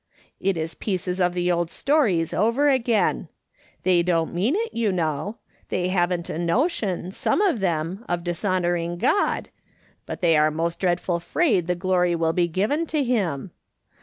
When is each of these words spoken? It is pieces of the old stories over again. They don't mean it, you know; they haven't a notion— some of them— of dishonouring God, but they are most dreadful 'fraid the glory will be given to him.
It 0.39 0.57
is 0.57 0.73
pieces 0.73 1.19
of 1.19 1.35
the 1.35 1.51
old 1.51 1.69
stories 1.69 2.33
over 2.33 2.69
again. 2.69 3.27
They 3.83 4.01
don't 4.01 4.33
mean 4.33 4.55
it, 4.55 4.73
you 4.73 4.91
know; 4.91 5.37
they 5.69 5.89
haven't 5.89 6.27
a 6.27 6.39
notion— 6.39 7.11
some 7.11 7.39
of 7.39 7.59
them— 7.59 8.03
of 8.09 8.23
dishonouring 8.23 8.97
God, 8.97 9.49
but 10.07 10.21
they 10.21 10.35
are 10.35 10.49
most 10.49 10.79
dreadful 10.79 11.19
'fraid 11.19 11.67
the 11.67 11.75
glory 11.75 12.15
will 12.15 12.33
be 12.33 12.47
given 12.47 12.87
to 12.87 13.03
him. 13.03 13.51